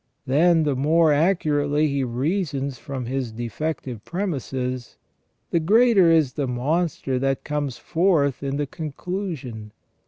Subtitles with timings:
[0.25, 4.97] Then the more accurately he reasons from his defective premises,
[5.51, 9.69] the greater is the monster that comes forth in the con clusion.